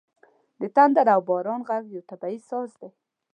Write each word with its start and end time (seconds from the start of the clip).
•د 0.61 0.61
تندر 0.75 1.05
او 1.15 1.21
باران 1.29 1.61
ږغ 1.67 1.83
یو 1.93 2.07
طبیعي 2.09 2.39
ساز 2.49 2.69
دی. 2.81 2.89